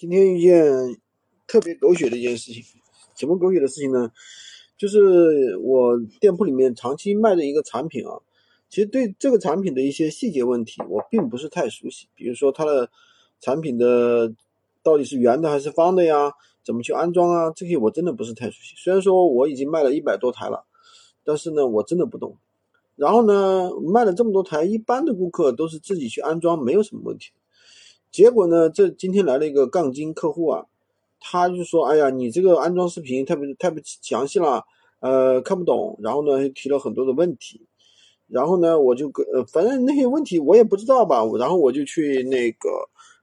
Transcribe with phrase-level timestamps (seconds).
[0.00, 0.98] 今天一件
[1.46, 2.64] 特别狗血的一件事情，
[3.16, 4.10] 什么狗血的事情呢？
[4.78, 8.16] 就是我店铺里面长期卖的一个产品啊，
[8.70, 12.08] 其实对这个产品的一些细节问题，我并不是太熟悉。
[12.14, 12.88] 比如说它的
[13.40, 14.32] 产品的
[14.82, 16.32] 到底是圆的还是方的呀？
[16.64, 17.52] 怎么去安装啊？
[17.54, 18.74] 这些我真的不是太熟悉。
[18.78, 20.64] 虽然说我已经卖了一百多台了，
[21.24, 22.38] 但是呢，我真的不懂。
[22.96, 27.32] 然后呢，卖了这么多台，一般的顾客都是自己去安装，没有什么问题。
[28.12, 28.68] 结果呢？
[28.68, 30.66] 这今天来了一个杠精客户啊，
[31.20, 34.64] 他就说：“哎呀，你这个安装视频太不太不详细了，
[35.00, 37.66] 呃，看不懂。”然后呢，提了很多的问题。
[38.26, 41.22] 然后呢，我就跟呃，反正那些问题我也不知道吧。
[41.38, 42.68] 然后我就去那个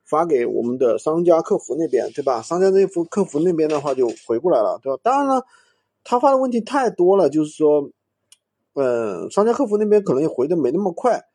[0.06, 2.42] 发给我们的商家客服那边，对吧？
[2.42, 5.00] 商家那服客服那边的话就回过来了，对吧？
[5.04, 5.46] 当然了，
[6.04, 7.90] 他发的问题太多了，就是说，
[8.76, 11.26] 嗯，商家客服那边可能也回的没那么快。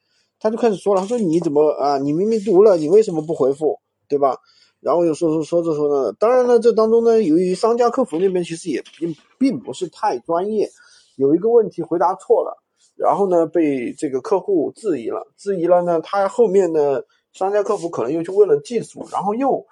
[0.42, 1.98] 他就开始说了，他说你怎么啊？
[1.98, 3.78] 你明明读了，你为什么不回复，
[4.09, 4.37] 对吧？
[4.80, 10.68] 然后又说说说着说呢，当然了，这当中呢，由于商家客服那边其实也并并不是太专业，
[11.15, 12.60] 有一个问题回答错了，
[12.96, 17.01] 然后呢被这个客户质疑了，质疑了呢，他后面呢
[17.32, 19.65] 商家客服可能又去问了技术，然后又。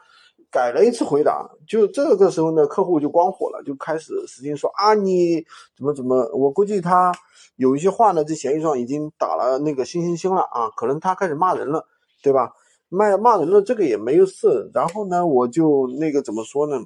[0.50, 5.44] 改了一次回答，就这个时候呢，客户就光火了，就开始使劲说啊，你
[5.76, 6.28] 怎么怎么？
[6.34, 7.12] 我估计他
[7.56, 11.86] 有一些话呢，在闲鱼上已经打了那个星星星了啊，可能他开始骂人了，
[12.22, 12.52] 对吧？
[12.88, 14.68] 骂骂人了，这个也没有事。
[14.74, 16.80] 然后呢，我就那个怎么说呢？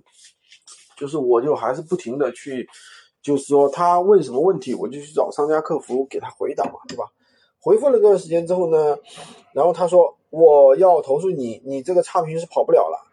[0.98, 2.68] 就是我就还是不停的去，
[3.22, 7.04] 就是说他问什么问题，我就去找商家客服给他回答嘛，对吧？
[7.58, 8.98] 回复了一段时间之后呢，
[9.54, 13.03] 然后他说我要投诉你，你这个差评是跑不了了。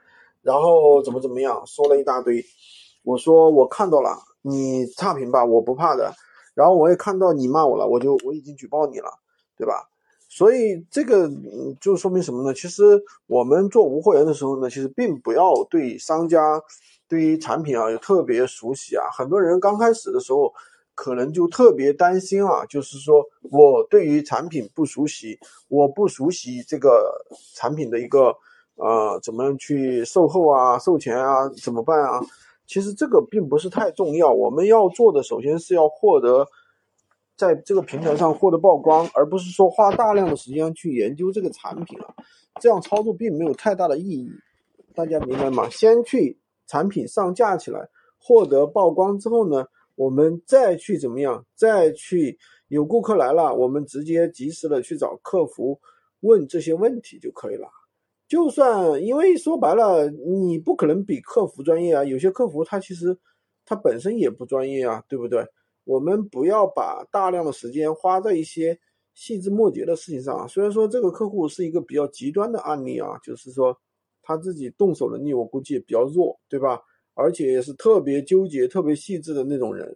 [0.42, 2.44] 然后怎么怎么样，说了一大堆。
[3.04, 6.14] 我说我看到了，你差评吧，我不怕的。
[6.54, 9.10] 然后我也看到你骂我了，我就我已经举报你了，
[9.58, 9.88] 对吧？
[10.30, 11.30] 所以这个
[11.80, 12.54] 就说明什么呢？
[12.54, 16.62] 其实我们做无货源的时候呢，其实并不要对商家、
[17.08, 19.10] 对于产品啊有特别熟悉啊。
[19.18, 20.54] 很多人刚开始的时候
[20.94, 25.40] 可能就特别担心啊，就是说我对于产品不熟悉，
[25.70, 28.36] 我不熟悉这个产品的一个。
[28.82, 32.20] 啊，怎么样去售后啊、售前啊，怎么办啊？
[32.66, 34.32] 其实这个并不是太重要。
[34.32, 36.48] 我们要做的，首先是要获得
[37.36, 42.14] 在这个平台上获得曝光，而不是说花大量的时间去研究这个产品啊。
[42.60, 44.30] 这样操作并没有太大的意义。
[44.96, 45.70] 大家明白吗？
[45.70, 47.88] 先去产品上架起来，
[48.18, 49.66] 获得曝光之后呢，
[49.96, 51.46] 我们再去怎么样？
[51.56, 52.38] 再去
[52.68, 55.80] 有顾客来了，我们直接及时的去找客服
[56.22, 57.68] 问这些问题就可以了。
[58.32, 62.02] 就算，因为说白了，你不可能比客服专业啊。
[62.06, 63.18] 有些客服他其实
[63.66, 65.46] 他本身也不专业啊，对不对？
[65.84, 68.80] 我们不要把大量的时间花在一些
[69.16, 70.48] 细枝末节的事情上。
[70.48, 73.78] 虽然说这个客户是一个比较极端的案例啊，就是说
[74.22, 76.80] 他自己动手能力我估计也比较弱，对吧？
[77.16, 79.94] 而且也是特别纠结、特别细致的那种人。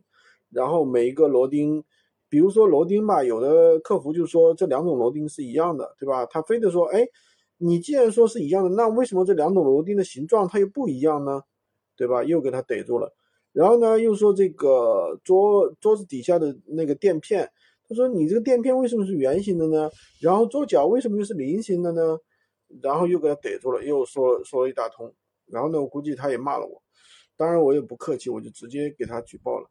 [0.49, 1.81] 然后每一个螺钉，
[2.27, 6.25] 比如说螺钉吧，有的客服就说这两种螺钉是一样的，对吧？
[6.25, 7.07] 他非得说，哎。
[7.57, 11.41] 你既然说是一样的，那为什么这两种螺钉的形状它又不一样呢？
[11.95, 12.23] 对吧？
[12.23, 13.13] 又给他逮住了。
[13.53, 17.49] 然后呢，又说这个桌桌子底下的那个垫片，
[17.87, 19.89] 他说你这个垫片为什么是圆形的呢？
[20.19, 22.17] 然后桌脚为什么又是菱形的呢？
[22.81, 25.13] 然后又给他逮住了，又说说了一大通。
[25.45, 26.81] 然后呢，我估计他也骂了我。
[27.37, 29.69] 当然我也不客气，我就直接给他举报了。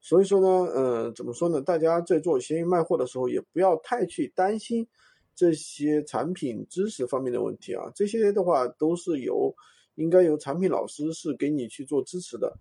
[0.00, 1.60] 所以说呢，嗯，怎么说呢？
[1.60, 4.86] 大家在做闲鱼卖货的时候，也不要太去担心。
[5.34, 9.54] 这些产品知识方面的问题啊，这些的话都是由
[9.96, 12.52] 应该由产品老师是给你去做支持的。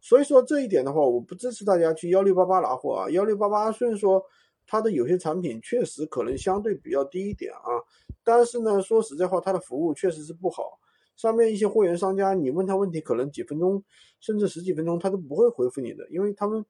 [0.00, 3.10] 所以说这一点的话，我不支持大家去幺六八八拿货啊。
[3.10, 4.22] 幺六八八虽然说
[4.66, 7.76] 它的有些产品确实可能相对比较低一点啊，
[8.24, 10.78] 但是呢，说实在话，它的服务确实是不好。
[11.16, 13.84] 上面一些货源商家，你问他问题，可能几分钟
[14.20, 16.64] 甚至十几分钟他都不会回复你的，因为他们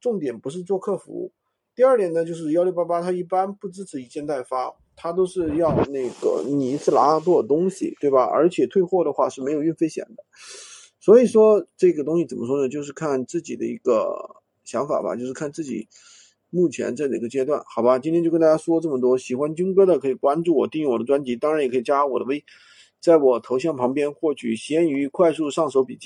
[0.00, 1.32] 重点不是做客服。
[1.74, 4.76] 第二点呢，就是幺六八八它一般不支持一件代发。
[5.00, 8.24] 他都是要那个你一次拿多少东西，对吧？
[8.24, 10.24] 而且退货的话是没有运费险的，
[10.98, 12.68] 所以说这个东西怎么说呢？
[12.68, 14.12] 就是看自己的一个
[14.64, 15.86] 想法吧，就是看自己
[16.50, 17.98] 目前在哪个阶段，好吧？
[17.98, 22.44] 今天就跟大家说这么多，喜欢军哥的可以关注我，订阅我的专辑，当然也可以加我的微，
[23.00, 25.96] 在我头像旁边获取闲鱼快速上手笔记。